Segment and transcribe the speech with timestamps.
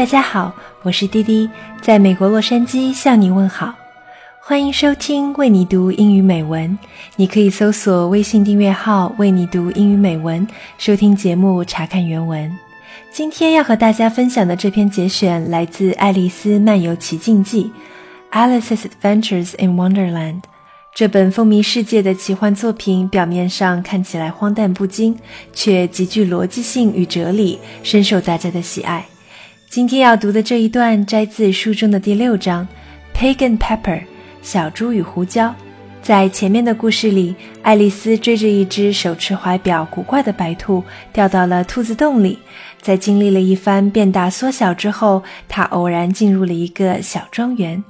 [0.00, 1.46] 大家好，我是滴滴，
[1.82, 3.74] 在美国洛杉矶向你问好，
[4.40, 6.78] 欢迎收听为你读英语美文。
[7.16, 10.48] 你可以搜索微信订阅号“为你读英语美文”，
[10.78, 12.50] 收听节目，查看原文。
[13.12, 17.70] 今天要和大家分享的这篇节选来自《爱丽丝漫游奇境记》
[18.34, 20.40] （Alice's Adventures in Wonderland）。
[20.94, 25.14] 这本风靡世界的奇幻作品，表面上看起来荒诞不经，
[25.52, 29.04] 却极具逻辑性与哲理，深受大家的喜爱。
[29.70, 32.66] 今天要读的这一段摘自书中的第六章
[33.16, 34.00] 《Pig and Pepper》
[34.42, 35.54] 小猪与胡椒。
[36.02, 42.36] 在前面的故事里，爱丽丝追着一只手持怀表、古怪的白兔，掉到了兔子洞里。
[42.82, 47.80] 在经历了一番变大缩小之后，她偶然进入了一个小庄园。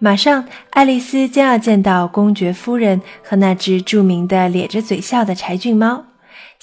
[0.00, 6.04] 马上，爱丽丝将要见到公爵夫人和那只著名的咧着嘴笑的柴郡猫。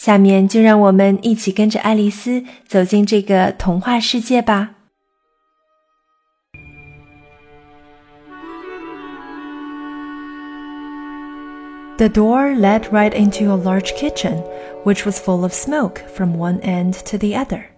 [0.00, 4.76] 下面就让我们一起跟着爱丽丝走进这个童话世界吧。
[11.98, 14.42] The door led right into a large kitchen,
[14.84, 17.70] which was full of smoke from one end to the other.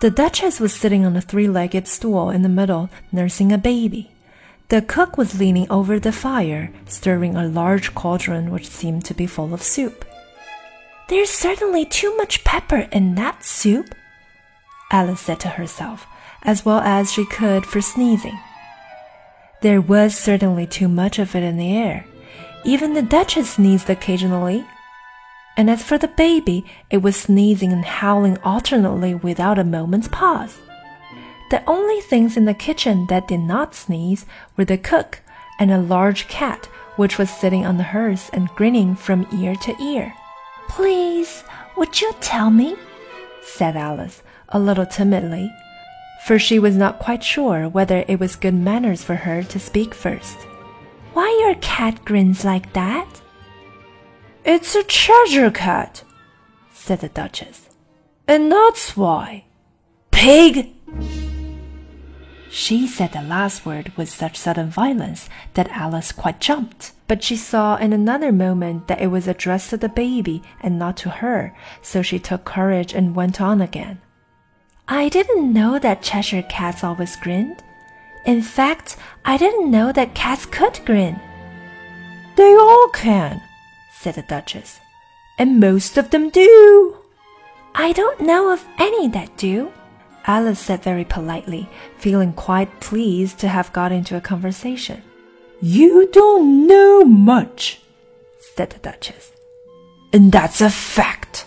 [0.00, 4.10] The Duchess was sitting on a three legged stool in the middle, nursing a baby.
[4.68, 9.26] The cook was leaning over the fire, stirring a large cauldron which seemed to be
[9.26, 10.06] full of soup.
[11.11, 13.93] There's certainly too much pepper in that soup,
[14.93, 16.07] Alice said to herself,
[16.41, 18.39] as well as she could for sneezing.
[19.61, 22.05] There was certainly too much of it in the air.
[22.63, 24.65] Even the Duchess sneezed occasionally.
[25.57, 30.59] And as for the baby, it was sneezing and howling alternately without a moment's pause.
[31.49, 34.25] The only things in the kitchen that did not sneeze
[34.55, 35.19] were the cook
[35.59, 39.75] and a large cat which was sitting on the hearth and grinning from ear to
[39.83, 40.13] ear.
[40.75, 41.43] Please,
[41.75, 42.77] would you tell me?
[43.43, 45.53] said Alice, a little timidly,
[46.25, 49.93] for she was not quite sure whether it was good manners for her to speak
[49.93, 50.37] first.
[51.11, 53.21] Why your cat grins like that?
[54.45, 56.05] It's a Cheshire cat,
[56.71, 57.67] said the Duchess,
[58.25, 59.43] and that's why.
[60.09, 60.69] Pig!
[62.49, 67.35] She said the last word with such sudden violence that Alice quite jumped but she
[67.35, 71.53] saw in another moment that it was addressed to the baby and not to her,
[71.81, 73.99] so she took courage and went on again.
[74.87, 77.61] I didn't know that Cheshire cats always grinned.
[78.25, 78.95] In fact,
[79.25, 81.19] I didn't know that cats could grin.
[82.37, 83.41] They all can,
[83.91, 84.79] said the Duchess,
[85.37, 86.95] and most of them do.
[87.75, 89.73] I don't know of any that do.
[90.27, 91.67] Alice said very politely,
[91.97, 95.03] feeling quite pleased to have got into a conversation.
[95.63, 97.81] You don't know much,
[98.39, 99.31] said the Duchess.
[100.11, 101.45] And that's a fact.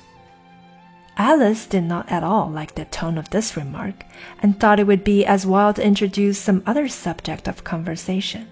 [1.16, 4.04] Alice did not at all like the tone of this remark
[4.40, 8.46] and thought it would be as well to introduce some other subject of conversation.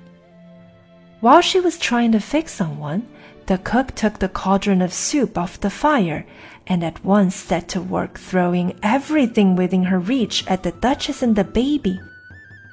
[1.21, 3.07] While she was trying to fix someone,
[3.47, 6.27] the cook took the cauldron of soup off the fire
[6.67, 11.37] and at once set to work throwing everything within her reach at the Duchess and
[11.37, 12.01] the baby.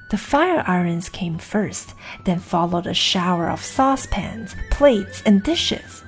[0.09, 1.93] The fire irons came first,
[2.25, 6.03] then followed a shower of saucepans, plates, and dishes.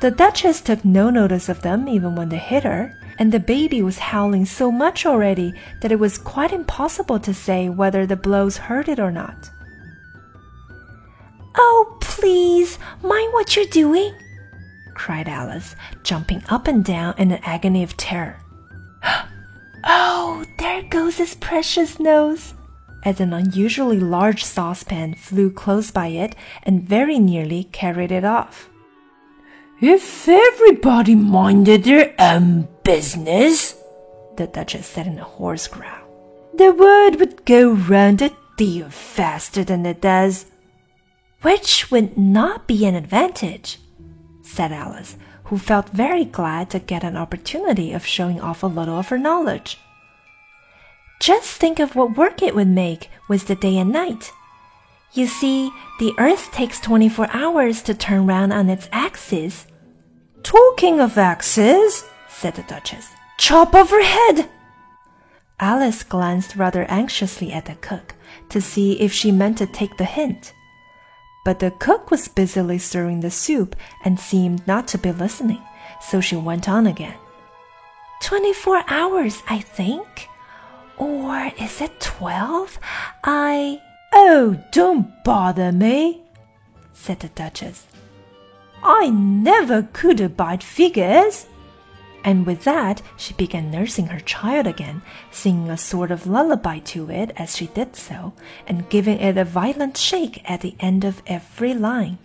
[0.00, 3.82] The Duchess took no notice of them even when they hit her, and the baby
[3.82, 8.56] was howling so much already that it was quite impossible to say whether the blows
[8.56, 9.50] hurt it or not.
[11.56, 14.14] Oh, please, mind what you're doing,
[14.94, 18.40] cried Alice, jumping up and down in an agony of terror.
[19.84, 22.54] oh, there goes his precious nose,
[23.04, 28.70] as an unusually large saucepan flew close by it and very nearly carried it off.
[29.80, 33.76] If everybody minded their own business,
[34.36, 36.08] the Duchess said in a hoarse growl,
[36.54, 40.46] the word would go round a deal faster than it does.
[41.42, 43.78] Which would not be an advantage,
[44.42, 48.98] said Alice, who felt very glad to get an opportunity of showing off a little
[48.98, 49.78] of her knowledge.
[51.20, 54.32] Just think of what work it would make with the day and night.
[55.12, 55.70] You see,
[56.00, 59.66] the Earth takes 24 hours to turn round on its axis.
[60.42, 63.08] Talking of axes, said the Duchess,
[63.38, 64.50] chop off her head.
[65.60, 68.14] Alice glanced rather anxiously at the cook
[68.48, 70.52] to see if she meant to take the hint.
[71.44, 75.62] But the cook was busily stirring the soup and seemed not to be listening,
[76.00, 77.14] so she went on again.
[78.20, 80.28] Twenty four hours, I think.
[80.98, 82.78] Or is it twelve?
[83.22, 83.80] I.
[84.12, 86.22] Oh, don't bother me,
[86.92, 87.86] said the Duchess.
[88.82, 91.46] I never could abide figures.
[92.22, 97.10] And with that, she began nursing her child again, singing a sort of lullaby to
[97.10, 98.32] it as she did so,
[98.66, 102.18] and giving it a violent shake at the end of every line.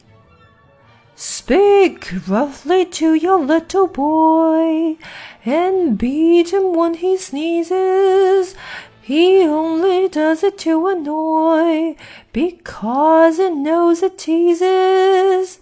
[1.21, 4.95] Speak roughly to your little boy,
[5.44, 8.56] and beat him when he sneezes.
[9.01, 11.98] He only does it to annoy,
[12.31, 15.60] because it knows it teases.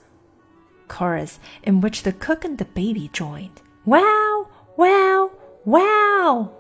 [0.88, 3.60] Chorus, in which the cook and the baby joined.
[3.84, 5.32] Wow, wow,
[5.66, 6.57] wow!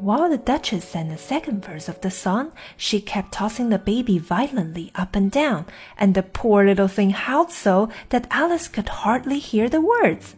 [0.00, 4.18] While the Duchess sang the second verse of the song, she kept tossing the baby
[4.18, 5.66] violently up and down,
[5.98, 10.36] and the poor little thing howled so that Alice could hardly hear the words.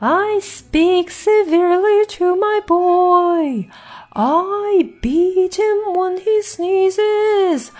[0.00, 3.68] I speak severely to my boy.
[4.14, 7.72] I beat him when he sneezes,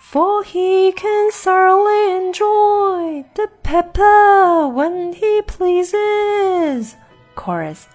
[0.00, 6.96] for he can thoroughly enjoy the pepper when he pleases.
[7.36, 7.86] Chorus.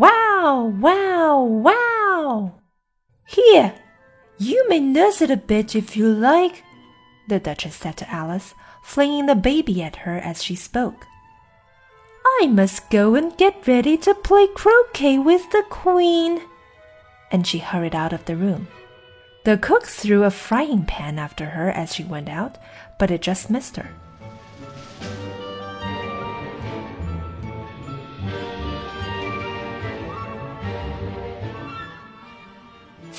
[0.00, 2.54] Wow, wow, wow!
[3.26, 3.74] Here,
[4.38, 6.64] you may nurse it a bit if you like,
[7.28, 11.04] the Duchess said to Alice, flinging the baby at her as she spoke.
[12.40, 16.40] I must go and get ready to play croquet with the Queen.
[17.30, 18.68] And she hurried out of the room.
[19.44, 22.56] The cook threw a frying pan after her as she went out,
[22.98, 23.90] but it just missed her.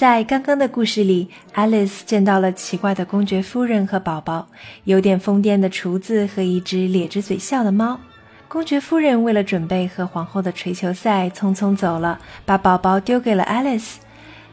[0.01, 4.48] 在刚刚的故事里，Alice 见到了奇怪的公爵夫人和宝宝，
[4.86, 8.00] 有点疯癫的厨子和一只咧着嘴笑的猫。
[8.48, 13.98] 公爵夫人为了准备和皇后的锤球赛，匆匆走了，把宝宝丢给了 Alice。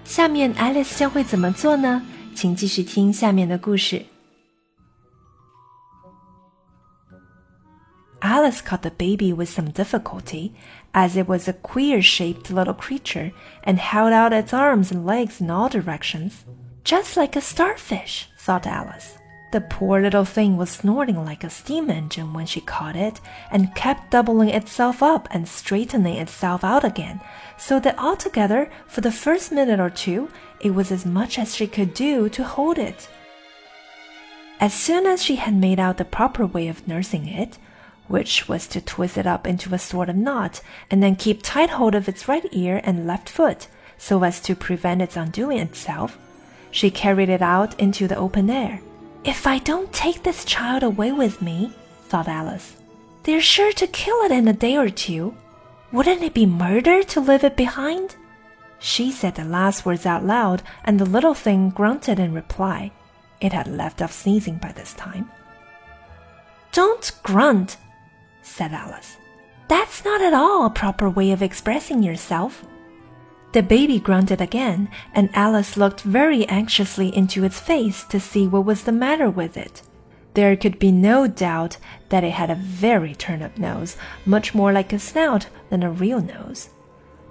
[0.04, 2.02] 下面 Alice 将会怎么做呢？
[2.34, 4.04] 请继续听下面的故事。
[8.20, 10.50] Alice caught the baby with some difficulty,
[10.98, 13.30] as it was a queer shaped little creature
[13.62, 16.44] and held out its arms and legs in all directions.
[16.82, 19.16] Just like a starfish, thought Alice.
[19.52, 23.20] The poor little thing was snorting like a steam engine when she caught it
[23.52, 27.20] and kept doubling itself up and straightening itself out again,
[27.56, 30.28] so that altogether, for the first minute or two,
[30.60, 33.08] it was as much as she could do to hold it.
[34.58, 37.56] As soon as she had made out the proper way of nursing it,
[38.08, 40.60] which was to twist it up into a sort of knot
[40.90, 43.68] and then keep tight hold of its right ear and left foot
[43.98, 46.18] so as to prevent its undoing itself.
[46.70, 48.80] She carried it out into the open air.
[49.24, 51.72] If I don't take this child away with me,
[52.04, 52.76] thought Alice,
[53.24, 55.34] they're sure to kill it in a day or two.
[55.92, 58.16] Wouldn't it be murder to leave it behind?
[58.78, 62.92] She said the last words out loud, and the little thing grunted in reply.
[63.40, 65.30] It had left off sneezing by this time.
[66.72, 67.76] Don't grunt,
[68.48, 69.16] said Alice.
[69.68, 72.64] That's not at all a proper way of expressing yourself.
[73.52, 78.64] The baby grunted again, and Alice looked very anxiously into its face to see what
[78.64, 79.82] was the matter with it.
[80.34, 81.78] There could be no doubt
[82.10, 85.90] that it had a very turned up nose, much more like a snout than a
[85.90, 86.70] real nose.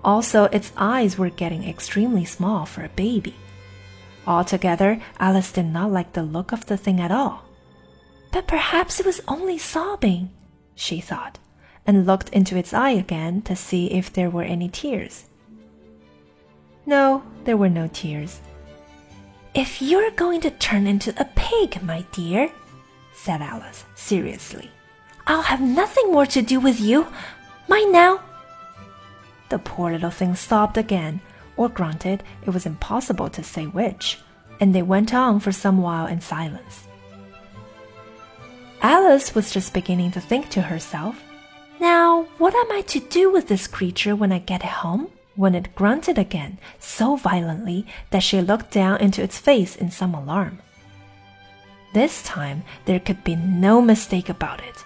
[0.03, 3.35] Also, its eyes were getting extremely small for a baby.
[4.25, 7.45] Altogether, Alice did not like the look of the thing at all.
[8.31, 10.31] But perhaps it was only sobbing
[10.77, 11.39] she thought,
[11.85, 15.25] and looked into its eye again to see if there were any tears.
[16.85, 18.39] No, there were no tears.
[19.53, 22.51] If you're going to turn into a pig, my dear,
[23.13, 24.69] said Alice seriously,
[25.25, 27.07] I'll have nothing more to do with you.
[27.67, 28.21] Mind now.
[29.49, 31.21] The poor little thing sobbed again,
[31.57, 34.19] or grunted, it was impossible to say which,
[34.59, 36.86] and they went on for some while in silence.
[38.87, 41.21] Alice was just beginning to think to herself,
[41.77, 45.09] Now, what am I to do with this creature when I get home?
[45.35, 50.15] when it grunted again so violently that she looked down into its face in some
[50.15, 50.57] alarm.
[51.93, 54.85] This time there could be no mistake about it.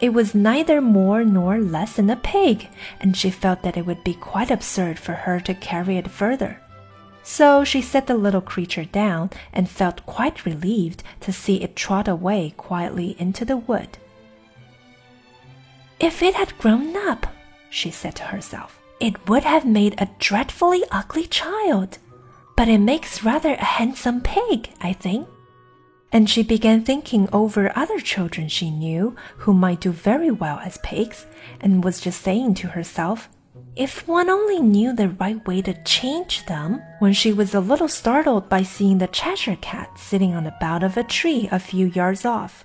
[0.00, 4.02] It was neither more nor less than a pig, and she felt that it would
[4.02, 6.60] be quite absurd for her to carry it further.
[7.24, 12.06] So she set the little creature down and felt quite relieved to see it trot
[12.06, 13.96] away quietly into the wood.
[15.98, 17.26] If it had grown up,
[17.70, 21.98] she said to herself, it would have made a dreadfully ugly child.
[22.56, 25.26] But it makes rather a handsome pig, I think.
[26.12, 30.78] And she began thinking over other children she knew who might do very well as
[30.78, 31.26] pigs,
[31.60, 33.28] and was just saying to herself,
[33.76, 37.88] if one only knew the right way to change them, when she was a little
[37.88, 41.86] startled by seeing the Cheshire Cat sitting on the bough of a tree a few
[41.86, 42.64] yards off.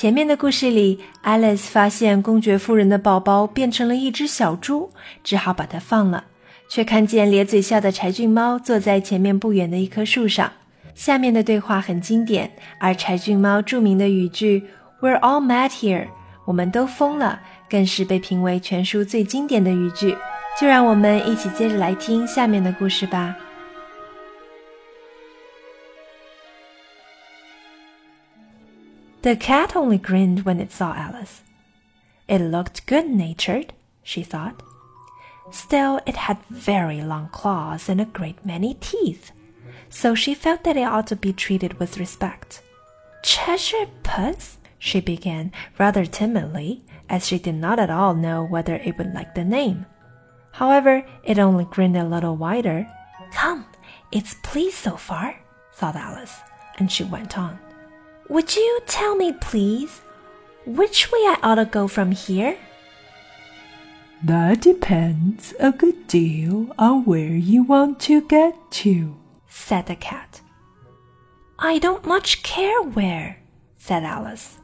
[0.00, 4.92] 前面的故事里，Alice 发现公爵夫人的宝宝变成了一只小猪，
[5.24, 6.22] 只好把它放了，
[6.70, 10.52] 却看见咧嘴笑的柴郡猫坐在前面不远的一棵树上。
[10.94, 14.62] 下面的对话很经典，而柴郡猫著名的语句
[15.00, 16.06] "We're all mad here"，
[16.44, 20.16] 我们都疯了，更是被评为全书最经典的语句。
[20.60, 23.34] 就让我们一起接着来听下面的故事吧。
[29.28, 31.42] The cat only grinned when it saw Alice.
[32.28, 34.62] It looked good natured, she thought.
[35.50, 39.32] Still, it had very long claws and a great many teeth,
[39.90, 42.62] so she felt that it ought to be treated with respect.
[43.22, 48.96] Cheshire Puss, she began rather timidly, as she did not at all know whether it
[48.96, 49.84] would like the name.
[50.52, 52.90] However, it only grinned a little wider.
[53.32, 53.66] Come,
[54.10, 55.38] it's pleased so far,
[55.74, 56.40] thought Alice,
[56.78, 57.58] and she went on.
[58.28, 60.02] Would you tell me, please,
[60.66, 62.58] which way I ought to go from here?
[64.22, 69.16] That depends a good deal on where you want to get to,
[69.48, 70.40] said the cat.
[71.58, 73.38] I don't much care where,
[73.78, 74.58] said Alice.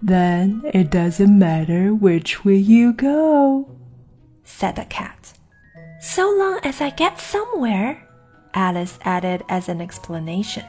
[0.00, 3.76] Then it doesn't matter which way you go,
[4.44, 5.34] said the cat.
[6.00, 8.08] So long as I get somewhere,
[8.54, 10.64] Alice added as an explanation.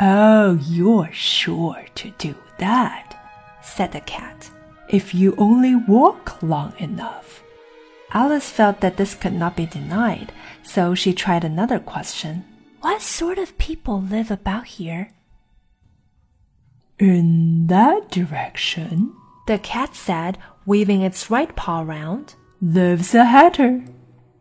[0.00, 3.16] Oh, you're sure to do that,
[3.62, 4.50] said the cat,
[4.88, 7.42] if you only walk long enough.
[8.12, 12.44] Alice felt that this could not be denied, so she tried another question.
[12.80, 15.12] What sort of people live about here?
[16.98, 19.12] In that direction,
[19.46, 23.84] the cat said, waving its right paw round, lives a hatter.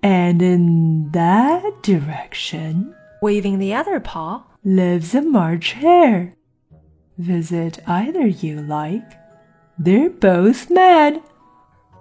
[0.04, 6.36] And in that direction, waving the other paw, lives a March hare.
[7.18, 9.14] Visit either you like.
[9.78, 11.22] They're both mad.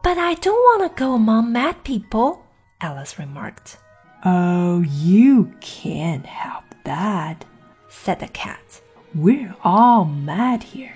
[0.03, 2.45] But I don't want to go among mad people,
[2.81, 3.79] Alice remarked.
[4.25, 7.45] Oh, you can't help that,
[7.89, 8.81] said the cat.
[9.15, 10.95] We're all mad here.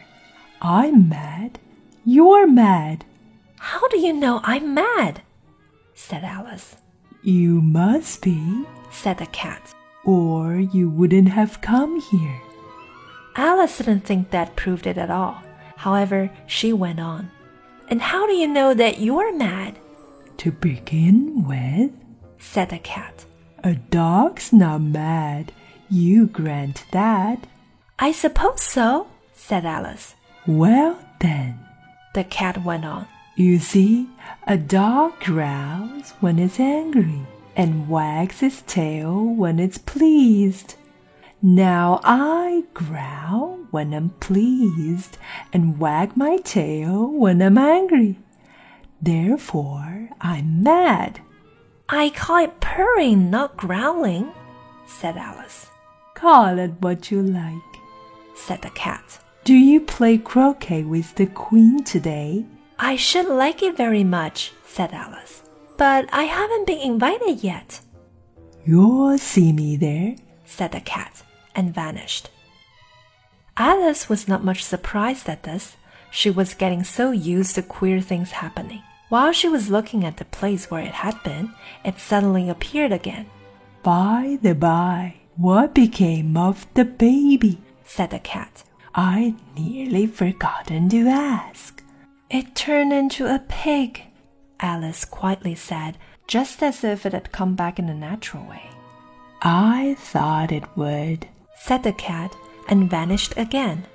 [0.61, 1.59] I'm mad.
[2.05, 3.05] You're mad.
[3.59, 5.23] How do you know I'm mad?
[5.95, 6.77] said Alice.
[7.23, 12.41] You must be, said the cat or you wouldn't have come here.
[13.37, 15.43] Alice didn't think that proved it at all.
[15.77, 17.31] However, she went on.
[17.89, 19.79] And how do you know that you're mad?
[20.39, 21.91] To begin with,
[22.39, 23.25] said the cat,
[23.63, 25.53] a dog's not mad.
[25.89, 27.47] You grant that.
[27.99, 30.15] I suppose so, said Alice.
[30.47, 31.59] Well, then,
[32.15, 33.07] the cat went on.
[33.37, 34.09] You see,
[34.47, 37.27] a dog growls when it's angry
[37.57, 40.77] and wags its tail when it's pleased.
[41.43, 45.19] Now I growl when I'm pleased
[45.53, 48.19] and wag my tail when I'm angry.
[49.01, 51.21] Therefore, I'm mad.
[51.89, 54.33] I call it purring, not growling,
[54.87, 55.69] said Alice.
[56.15, 57.81] Call it what you like,
[58.35, 59.19] said the cat.
[59.45, 62.45] Do you play croquet with the queen today?
[62.79, 65.43] I should like it very much, said Alice
[65.81, 67.81] but I haven't been invited yet.
[68.67, 71.23] You'll see me there, said the cat,
[71.57, 72.29] and vanished.
[73.57, 75.79] Alice was not much surprised at this.
[76.11, 78.83] She was getting so used to queer things happening.
[79.09, 83.31] While she was looking at the place where it had been, it suddenly appeared again.
[83.83, 87.57] By the by, what became of the baby?
[87.87, 88.65] said the cat.
[88.95, 91.83] I'd nearly forgotten to ask.
[92.29, 94.10] It turned into a pig,
[94.61, 98.63] Alice quietly said, just as if it had come back in a natural way.
[99.43, 101.27] I thought it would,
[101.57, 102.37] said the cat,
[102.69, 103.87] and vanished again.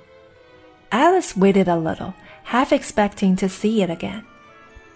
[0.92, 4.24] Alice waited a little, half expecting to see it again.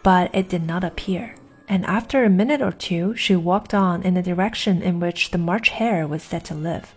[0.02, 1.34] But it did not appear,
[1.68, 5.38] and after a minute or two she walked on in the direction in which the
[5.38, 6.94] March Hare was said to live.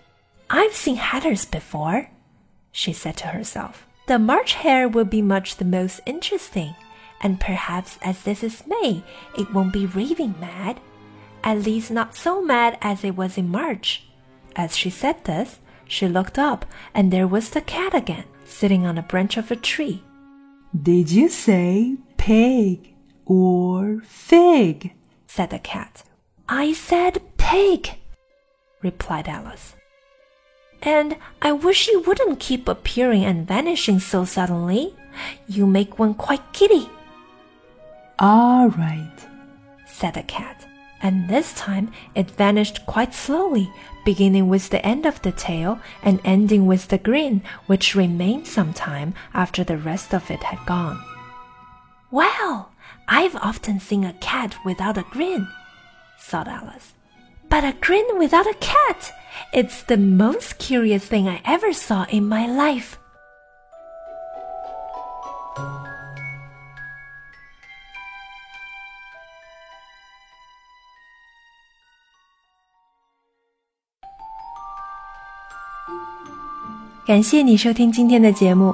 [0.50, 2.10] I've seen hatters before,
[2.72, 3.86] she said to herself.
[4.08, 6.76] The March Hare will be much the most interesting
[7.24, 9.04] and perhaps as this is May,
[9.38, 10.80] it won't be raving mad.
[11.44, 14.04] At least not so mad as it was in March.
[14.56, 18.98] As she said this, she looked up, and there was the cat again, sitting on
[18.98, 20.04] a branch of a tree.
[20.80, 22.94] Did you say pig
[23.26, 24.94] or fig?
[25.28, 26.04] said the cat.
[26.48, 27.96] I said pig,
[28.82, 29.76] replied Alice.
[30.82, 34.94] And I wish you wouldn't keep appearing and vanishing so suddenly.
[35.48, 36.90] You make one quite giddy.
[38.20, 39.28] All right,
[39.88, 40.68] said the cat,
[41.02, 43.72] and this time it vanished quite slowly,
[44.06, 48.72] beginning with the end of the tail and ending with the grin, which remained some
[48.72, 51.04] time after the rest of it had gone.
[52.12, 52.72] Well,
[53.08, 55.48] I've often seen a cat without a grin,
[56.20, 56.94] thought Alice.
[57.50, 59.12] But a grin without a cat!
[59.52, 62.98] It's the most curious thing I ever saw in my life.
[77.06, 78.74] 感谢你收听今天的节目。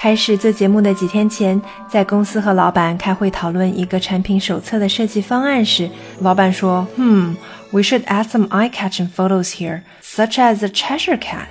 [0.00, 7.34] 开始做节目的几天前，在公司和老板开会讨论一个产品手册的设计方案时，老板说：“Hmm,
[7.72, 11.46] we should add some eye-catching photos here, such as a Cheshire cat。”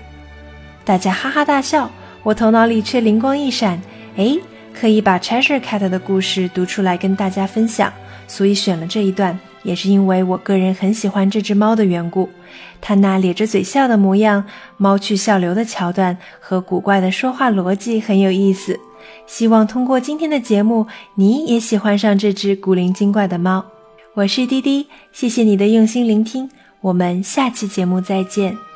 [0.86, 1.92] 大家哈哈大笑，
[2.24, 3.82] 我头脑里却灵光一闪，
[4.16, 4.38] 哎，
[4.74, 7.92] 可以把 Cheshire cat 的故事读出来跟大家分享，
[8.30, 9.38] 所以选了这一段。
[9.68, 12.30] 也是因为我个人很喜欢这只猫的缘故，
[12.80, 14.46] 它那咧着嘴笑的模样、
[14.78, 18.80] 猫去笑流的桥段和古怪的说话逻辑很有意思。
[19.26, 23.66] 希望通过今天的节目，你也喜欢上这只古灵精怪的猫。
[24.14, 28.67] 我是滴滴，谢谢你的用心聆听，我们下期节目再见。